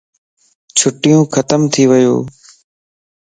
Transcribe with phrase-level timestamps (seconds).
[0.77, 2.15] چھٽيون ختم ٿي ويو